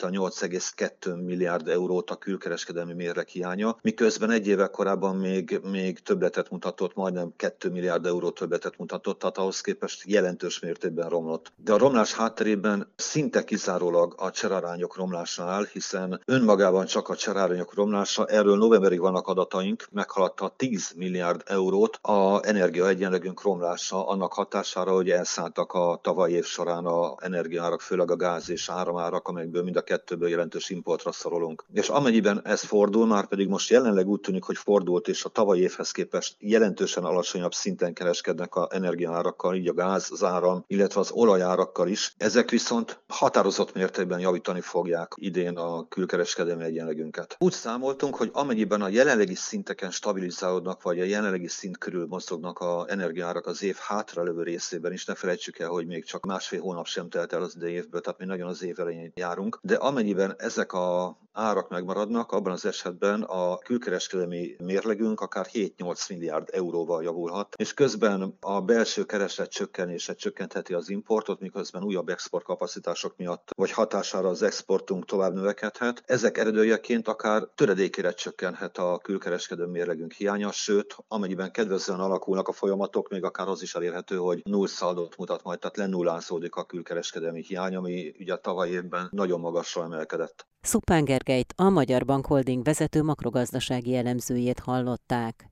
megközelítette 0.01 0.05
a 0.05 0.09
8,2 0.09 1.25
milliárd 1.25 1.67
eurót 1.67 2.09
a 2.09 2.15
külkereskedelmi 2.15 2.93
mérleg 2.93 3.27
hiánya, 3.27 3.77
miközben 3.81 4.31
egy 4.31 4.47
évvel 4.47 4.69
korábban 4.69 5.15
még, 5.15 5.59
még 5.71 5.99
többletet 5.99 6.49
mutatott, 6.49 6.95
majdnem 6.95 7.33
2 7.35 7.69
milliárd 7.69 8.05
euró 8.05 8.29
többletet 8.29 8.77
mutatott, 8.77 9.19
tehát 9.19 9.37
ahhoz 9.37 9.61
képest 9.61 10.03
jelentős 10.05 10.59
mértékben 10.59 11.09
romlott. 11.09 11.51
De 11.55 11.73
a 11.73 11.77
romlás 11.77 12.13
hátterében 12.13 12.91
szinte 12.95 13.43
kizárólag 13.43 14.13
a 14.17 14.31
cserarányok 14.31 14.95
romlása 14.95 15.43
áll, 15.43 15.65
hiszen 15.71 16.21
önmagában 16.25 16.85
csak 16.85 17.09
a 17.09 17.15
cserarányok 17.15 17.73
romlása, 17.73 18.25
erről 18.25 18.57
novemberig 18.57 18.99
vannak 18.99 19.27
adataink, 19.27 19.87
meghaladta 19.91 20.53
10 20.57 20.93
milliárd 20.95 21.41
eurót 21.45 21.99
a 22.01 22.47
energiaegyenlegünk 22.47 23.41
romlása 23.41 24.07
annak 24.07 24.33
hatására, 24.33 24.91
hogy 24.91 25.09
elszálltak 25.09 25.73
a 25.73 25.99
tavalyi 26.01 26.33
év 26.33 26.45
során 26.45 26.85
a 26.85 27.15
energiárak, 27.19 27.81
főleg 27.81 28.11
a 28.11 28.15
gáz 28.15 28.49
és 28.49 28.69
áramárak, 28.69 29.27
amelyekből 29.27 29.63
mind 29.63 29.75
a 29.75 29.83
kettőből 29.87 30.29
jelentős 30.29 30.69
importra 30.69 31.11
szorulunk. 31.11 31.63
És 31.73 31.89
amennyiben 31.89 32.41
ez 32.43 32.61
fordul, 32.61 33.07
már 33.07 33.27
pedig 33.27 33.47
most 33.47 33.69
jelenleg 33.69 34.07
úgy 34.07 34.19
tűnik, 34.19 34.43
hogy 34.43 34.57
fordult, 34.57 35.07
és 35.07 35.23
a 35.23 35.29
tavalyi 35.29 35.61
évhez 35.61 35.91
képest 35.91 36.35
jelentősen 36.39 37.03
alacsonyabb 37.03 37.53
szinten 37.53 37.93
kereskednek 37.93 38.55
a 38.55 38.67
energiárakkal, 38.71 39.55
így 39.55 39.67
a 39.67 39.73
gáz, 39.73 40.11
az 40.11 40.23
áram, 40.23 40.63
illetve 40.67 40.99
az 40.99 41.11
olajárakkal 41.11 41.87
is. 41.87 42.13
Ezek 42.17 42.49
viszont 42.49 42.99
határozott 43.07 43.73
mértékben 43.73 44.19
javítani 44.19 44.61
fogják 44.61 45.13
idén 45.15 45.57
a 45.57 45.87
külkereskedelmi 45.87 46.63
egyenlegünket. 46.63 47.35
Úgy 47.39 47.51
számoltunk, 47.51 48.15
hogy 48.15 48.29
amennyiben 48.33 48.81
a 48.81 48.89
jelenlegi 48.89 49.35
szinteken 49.35 49.91
stabilizálódnak, 49.91 50.81
vagy 50.81 50.99
a 50.99 51.03
jelenlegi 51.03 51.47
szint 51.47 51.77
körül 51.77 52.05
mozognak 52.09 52.59
a 52.59 52.85
energiárak 52.89 53.45
az 53.45 53.63
év 53.63 53.75
hátralevő 53.75 54.43
részében 54.43 54.91
is, 54.93 55.05
ne 55.05 55.15
felejtsük 55.15 55.59
el, 55.59 55.69
hogy 55.69 55.85
még 55.85 56.05
csak 56.05 56.25
másfél 56.25 56.61
hónap 56.61 56.85
sem 56.85 57.09
telt 57.09 57.33
el 57.33 57.41
az 57.41 57.55
idei 57.55 57.73
évből, 57.73 58.01
tehát 58.01 58.19
mi 58.19 58.25
nagyon 58.25 58.47
az 58.47 58.63
év 58.63 58.79
elején 58.79 59.11
járunk, 59.15 59.59
de 59.67 59.75
amennyiben 59.75 60.35
ezek 60.37 60.73
a 60.73 61.17
árak 61.37 61.69
megmaradnak, 61.69 62.31
abban 62.31 62.51
az 62.51 62.65
esetben 62.65 63.21
a 63.21 63.57
külkereskedelmi 63.57 64.55
mérlegünk 64.63 65.21
akár 65.21 65.47
7-8 65.53 66.09
milliárd 66.09 66.49
euróval 66.51 67.03
javulhat, 67.03 67.53
és 67.57 67.73
közben 67.73 68.37
a 68.39 68.61
belső 68.61 69.03
kereslet 69.03 69.49
csökkenése 69.49 70.13
csökkentheti 70.13 70.73
az 70.73 70.89
importot, 70.89 71.39
miközben 71.39 71.83
újabb 71.83 72.09
exportkapacitások 72.09 73.13
miatt 73.17 73.49
vagy 73.55 73.71
hatására 73.71 74.27
az 74.27 74.41
exportunk 74.41 75.05
tovább 75.05 75.33
növekedhet. 75.33 76.03
Ezek 76.05 76.37
eredőjeként 76.37 77.07
akár 77.07 77.43
töredékére 77.55 78.11
csökkenhet 78.11 78.77
a 78.77 78.99
külkereskedelmi 79.03 79.71
mérlegünk 79.71 80.11
hiánya, 80.11 80.51
sőt, 80.51 80.95
amennyiben 81.07 81.51
kedvezően 81.51 81.99
alakulnak 81.99 82.47
a 82.47 82.51
folyamatok, 82.51 83.09
még 83.09 83.23
akár 83.23 83.47
az 83.47 83.61
is 83.61 83.75
elérhető, 83.75 84.15
hogy 84.15 84.41
null 84.45 84.67
szaldót 84.67 85.17
mutat 85.17 85.43
majd, 85.43 85.59
tehát 85.59 85.77
lenullázódik 85.77 86.55
a 86.55 86.65
külkereskedelmi 86.65 87.43
hiány, 87.43 87.75
ami 87.75 88.13
ugye 88.19 88.33
a 88.33 88.39
tavaly 88.39 88.69
évben 88.69 89.07
nagyon 89.11 89.39
magasra 89.57 89.83
emelkedett. 89.83 90.47
Szupán 90.61 91.03
Gergelyt, 91.03 91.53
a 91.55 91.69
Magyar 91.69 92.05
Bank 92.05 92.25
Holding 92.25 92.63
vezető 92.63 93.03
makrogazdasági 93.03 93.95
elemzőjét 93.95 94.59
hallották. 94.59 95.49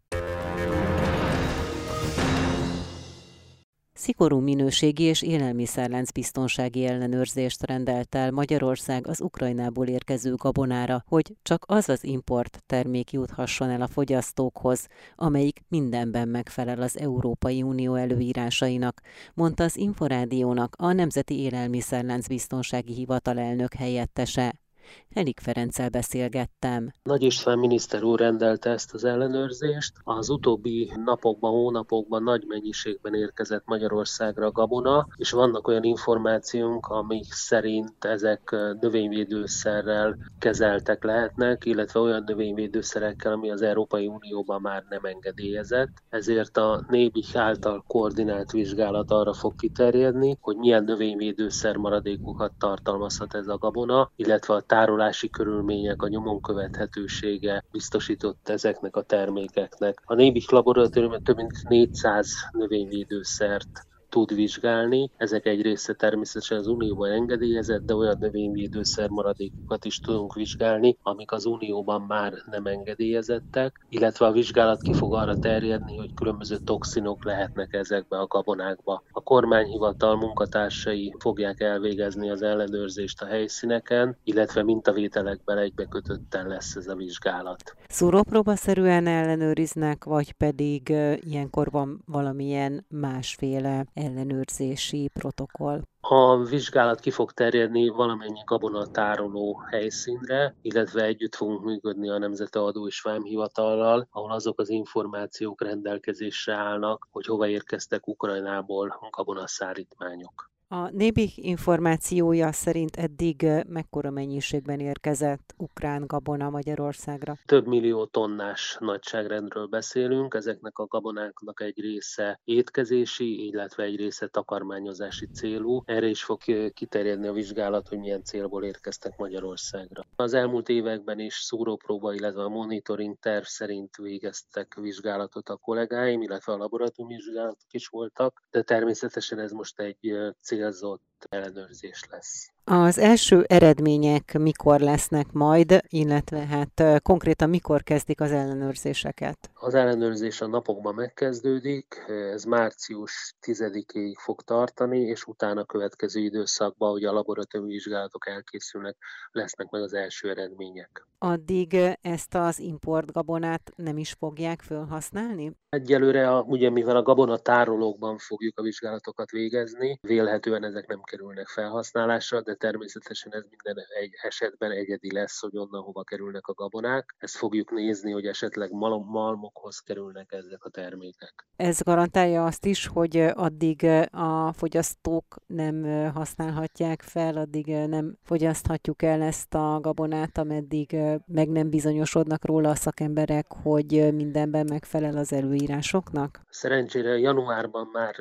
Szigorú 3.98 4.40
minőségi 4.40 5.04
és 5.04 5.22
élelmiszerlánc 5.22 6.12
biztonsági 6.12 6.86
ellenőrzést 6.86 7.66
rendelt 7.66 8.16
el 8.16 8.32
Magyarország 8.32 9.08
az 9.08 9.22
Ukrajnából 9.22 9.88
érkező 9.88 10.36
gabonára, 10.36 11.04
hogy 11.08 11.36
csak 11.42 11.66
az 11.68 11.90
az 11.90 12.04
import 12.04 12.64
termék 12.66 13.12
juthasson 13.12 13.70
el 13.70 13.82
a 13.82 13.88
fogyasztókhoz, 13.88 14.88
amelyik 15.16 15.64
mindenben 15.68 16.28
megfelel 16.28 16.82
az 16.82 16.98
Európai 16.98 17.62
Unió 17.62 17.94
előírásainak, 17.96 19.02
mondta 19.34 19.64
az 19.64 19.78
Inforádiónak 19.78 20.75
a 20.78 20.92
Nemzeti 20.92 21.40
Élelmiszerlánc 21.40 22.28
Biztonsági 22.28 22.94
Hivatal 22.94 23.40
elnök 23.40 23.74
helyettese. 23.74 24.64
Elik 25.13 25.39
Ferenccel 25.39 25.89
beszélgettem. 25.89 26.92
Nagy 27.04 27.24
István 27.24 27.60
miniszter 27.60 28.04
úr 28.04 28.20
rendelte 28.20 28.70
ezt 28.70 28.94
az 28.94 29.04
ellenőrzést. 29.04 29.94
Az 30.04 30.30
utóbbi 30.30 30.92
napokban, 31.06 31.51
hónapokban 31.51 32.24
nagy 32.24 32.44
mennyiségben 32.48 33.13
érkezett 33.13 33.63
Magyarországra 33.65 34.51
gabona, 34.51 35.08
és 35.15 35.32
vannak 35.32 35.68
olyan 35.68 35.84
információnk, 35.84 36.88
amik 36.88 37.32
szerint 37.32 38.06
ezek 38.06 38.56
növényvédőszerrel 38.80 40.18
kezeltek 40.39 41.04
lehetnek, 41.04 41.65
illetve 41.65 42.00
olyan 42.00 42.24
növényvédőszerekkel, 42.25 43.32
ami 43.32 43.51
az 43.51 43.62
Európai 43.62 44.08
Unióban 44.08 44.62
már 44.62 44.84
nem 44.89 45.06
engedélyezett. 45.06 46.04
Ezért 46.10 46.58
a 46.58 46.86
nébi 46.88 47.24
által 47.34 47.84
koordinált 47.88 48.51
vizsgálat 48.51 49.12
arra 49.12 49.34
fog 49.34 49.56
kiterjedni, 49.56 50.38
hogy 50.42 50.58
milyen 50.58 50.84
növényvédőszer 50.84 51.75
maradékokat 51.75 52.51
tartalmazhat 52.58 53.34
ez 53.34 53.48
a 53.48 53.58
gabona, 53.58 54.12
illetve 54.15 54.54
a 54.54 54.62
tárolási 54.76 55.30
körülmények, 55.30 56.02
a 56.02 56.08
nyomon 56.08 56.42
követhetősége 56.42 57.64
biztosított 57.72 58.50
ezeknek 58.50 58.96
a 58.96 59.02
termékeknek. 59.02 60.02
A 60.06 60.14
Nébik 60.14 60.50
laboratórium 60.50 61.24
több 61.24 61.36
mint 61.36 61.68
400 61.68 62.32
növényvédőszert 62.52 63.88
tud 64.15 64.36
vizsgálni. 64.36 65.12
Ezek 65.17 65.45
egy 65.45 65.62
része 65.62 65.93
természetesen 65.93 66.58
az 66.58 66.67
Unióban 66.67 67.12
engedélyezett, 67.12 67.86
de 67.86 67.95
olyan 67.95 68.17
növényvédőszer 68.19 69.10
maradékokat 69.10 69.86
is 69.86 69.99
tudunk 69.99 70.34
vizsgálni, 70.34 70.97
amik 71.01 71.32
az 71.32 71.45
Unióban 71.45 72.01
már 72.01 72.34
nem 72.51 72.65
engedélyezettek, 72.65 73.86
illetve 73.89 74.25
a 74.25 74.32
vizsgálat 74.32 74.82
ki 74.82 74.93
fog 74.93 75.13
arra 75.13 75.39
terjedni, 75.39 75.97
hogy 75.97 76.13
különböző 76.13 76.58
toxinok 76.58 77.25
lehetnek 77.25 77.73
ezekbe 77.73 78.17
a 78.17 78.28
gabonákba. 78.28 79.04
A 79.12 79.23
kormányhivatal 79.23 80.15
munkatársai 80.15 81.13
fogják 81.19 81.62
elvégezni 81.62 82.30
az 82.30 82.41
ellenőrzést 82.41 83.21
a 83.21 83.25
helyszíneken, 83.25 84.17
illetve 84.23 84.63
mintavételekben 84.63 85.58
egybekötötten 85.58 86.47
lesz 86.47 86.75
ez 86.75 86.88
a 86.88 86.95
vizsgálat. 86.95 87.75
Szúrópróbaszerűen 87.88 89.08
ellenőriznek, 89.08 90.04
vagy 90.04 90.32
pedig 90.32 90.89
ilyenkor 91.19 91.71
van 91.71 92.01
valamilyen 92.06 92.86
másféle 92.89 93.86
ellenőrzési 94.06 95.10
protokoll? 95.13 95.82
A 96.00 96.44
vizsgálat 96.44 97.00
ki 97.00 97.12
fog 97.12 97.32
terjedni 97.32 97.88
valamennyi 97.88 98.41
gabonatároló 98.46 99.58
helyszínre, 99.72 100.56
illetve 100.62 101.04
együtt 101.04 101.36
fogunk 101.36 101.63
működni 101.63 102.10
a 102.10 102.18
Nemzeti 102.18 102.58
Adó 102.58 102.88
és 102.88 103.02
Vámhivatallal, 103.02 104.08
ahol 104.12 104.32
azok 104.32 104.60
az 104.60 104.70
információk 104.70 105.62
rendelkezésre 105.62 106.54
állnak, 106.54 107.08
hogy 107.12 107.26
hova 107.26 107.48
érkeztek 107.48 108.08
Ukrajnából 108.08 109.00
gabonaszállítmányok. 109.12 110.54
A 110.67 110.89
Nébik 110.89 111.38
információja 111.38 112.51
szerint 112.51 112.95
eddig 112.95 113.45
mekkora 113.67 114.10
mennyiségben 114.10 114.80
érkezett 114.80 115.54
ukrán 115.58 116.04
gabona 116.08 116.49
Magyarországra? 116.49 117.38
Több 117.45 117.67
millió 117.67 118.06
tonnás 118.06 118.78
nagyságrendről 118.80 119.65
beszélünk, 119.65 120.34
ezeknek 120.34 120.78
a 120.78 120.86
gabonáknak 120.86 121.62
egy 121.62 121.80
része 121.80 122.39
étkezési, 122.43 123.45
illetve 123.45 123.84
egy 123.84 123.95
része 123.95 124.28
takarmányozási 124.28 125.28
célú. 125.28 125.82
Erre 125.86 126.08
is 126.08 126.23
fog 126.23 126.41
kiterjedni 126.73 127.28
a 127.28 127.34
vizsgálat, 127.34 127.88
hogy 127.88 127.99
milyen 127.99 128.23
célból 128.23 128.63
érkeztek 128.63 129.17
Magyarországra. 129.17 130.06
Az 130.15 130.34
elmúlt 130.34 130.69
években 130.69 131.19
is 131.19 131.34
szúrópróba, 131.34 132.13
illetve 132.13 132.43
a 132.43 132.49
monitoring 132.49 133.15
terv 133.19 133.43
szerint 133.43 133.95
végeztek 133.95 134.75
vizsgálatot 134.82 135.49
a 135.49 135.58
kollégáim, 135.58 136.21
illetve 136.21 136.54
a 136.54 136.58
laboratóriumi 136.58 137.15
vizsgálatok 137.15 137.71
is 137.71 137.88
voltak, 137.88 138.41
de 138.51 138.62
természetesen 138.62 139.39
ez 139.39 139.51
most 139.51 139.80
egy 139.80 139.97
cél 140.41 140.55
הזאת. 140.63 141.14
Ellenőrzés 141.30 142.04
lesz. 142.10 142.50
Az 142.68 142.98
első 142.98 143.44
eredmények 143.48 144.38
mikor 144.38 144.80
lesznek 144.80 145.32
majd, 145.32 145.82
illetve 145.88 146.46
hát 146.46 147.02
konkrétan 147.02 147.50
mikor 147.50 147.84
kezdik 147.84 148.22
az 148.22 148.32
ellenőrzéseket? 148.32 149.50
Az 149.54 149.74
ellenőrzés 149.74 150.42
a 150.42 150.48
napokban 150.48 150.94
megkezdődik, 150.96 152.04
ez 152.08 152.44
március 152.44 153.36
10-ig 153.42 154.14
fog 154.20 154.42
tartani, 154.42 155.00
és 155.00 155.24
utána 155.24 155.62
a 155.62 155.66
következő 155.66 156.20
időszakban, 156.20 156.92
hogy 156.92 157.04
a 157.04 157.12
laboratóriumi 157.12 157.74
vizsgálatok 157.74 158.28
elkészülnek, 158.28 158.98
lesznek 159.32 159.70
meg 159.70 159.82
az 159.82 159.94
első 159.94 160.30
eredmények. 160.30 161.08
Addig 161.18 161.78
ezt 162.02 162.36
az 162.36 162.60
importgabonát 162.60 163.72
nem 163.76 163.98
is 163.98 164.12
fogják 164.12 164.62
felhasználni? 164.62 165.52
Egyelőre, 165.70 166.30
a, 166.30 166.42
ugye 166.42 166.70
mivel 166.70 166.96
a 166.96 167.02
gabona 167.02 167.38
tárolókban 167.38 168.18
fogjuk 168.18 168.60
a 168.60 168.62
vizsgálatokat 168.62 169.32
végezni, 169.32 170.00
vélhetően 170.02 170.64
ezek 170.64 170.88
nem 170.88 171.02
kerülnek 171.15 171.47
felhasználásra, 171.47 172.41
de 172.41 172.56
természetesen 172.56 173.34
ez 173.34 173.43
minden 173.49 173.86
egy 173.99 174.12
esetben 174.21 174.71
egyedi 174.71 175.13
lesz, 175.13 175.39
hogy 175.39 175.58
onnan 175.58 175.82
hova 175.82 176.04
kerülnek 176.04 176.47
a 176.47 176.54
gabonák. 176.54 177.15
Ezt 177.17 177.36
fogjuk 177.36 177.71
nézni, 177.71 178.12
hogy 178.12 178.25
esetleg 178.25 178.71
mal- 178.71 179.06
malmokhoz 179.06 179.80
kerülnek 179.80 180.32
ezek 180.32 180.63
a 180.63 180.69
termékek. 180.69 181.47
Ez 181.56 181.82
garantálja 181.82 182.45
azt 182.45 182.65
is, 182.65 182.88
hogy 182.88 183.17
addig 183.34 183.84
a 184.12 184.54
fogyasztók 184.54 185.25
nem 185.47 185.84
használhatják 186.13 187.01
fel, 187.01 187.38
addig 187.38 187.65
nem 187.65 188.17
fogyaszthatjuk 188.23 189.01
el 189.01 189.21
ezt 189.21 189.54
a 189.54 189.80
gabonát, 189.82 190.38
ameddig 190.38 190.95
meg 191.25 191.49
nem 191.49 191.69
bizonyosodnak 191.69 192.45
róla 192.45 192.69
a 192.69 192.75
szakemberek, 192.75 193.45
hogy 193.63 194.13
mindenben 194.13 194.65
megfelel 194.69 195.17
az 195.17 195.34
előírásoknak? 195.34 196.41
Szerencsére 196.49 197.17
januárban 197.17 197.89
már 197.91 198.15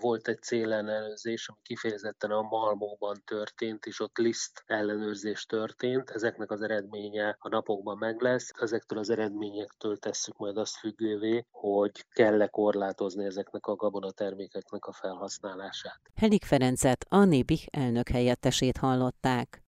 volt 0.00 0.28
egy 0.28 0.42
célellenőrzés, 0.42 1.48
ami 1.48 1.58
kifejezetten 1.62 2.23
a 2.30 2.42
Malmóban 2.42 3.22
történt, 3.24 3.86
és 3.86 4.00
ott 4.00 4.16
liszt 4.16 4.62
ellenőrzés 4.66 5.46
történt. 5.46 6.10
Ezeknek 6.10 6.50
az 6.50 6.62
eredménye 6.62 7.36
a 7.38 7.48
napokban 7.48 7.98
meg 7.98 8.20
lesz. 8.20 8.50
Ezektől 8.58 8.98
az 8.98 9.10
eredményektől 9.10 9.96
tesszük 9.96 10.36
majd 10.36 10.56
azt 10.56 10.76
függővé, 10.76 11.46
hogy 11.50 12.04
kell-e 12.12 12.46
korlátozni 12.46 13.24
ezeknek 13.24 13.66
a 13.66 13.76
gabonatermékeknek 13.76 14.84
a 14.84 14.92
felhasználását. 14.92 16.00
Helik 16.14 16.44
Ferencet, 16.44 17.06
a 17.08 17.24
Nébih 17.24 17.64
elnök 17.70 18.08
helyettesét 18.08 18.76
hallották. 18.76 19.63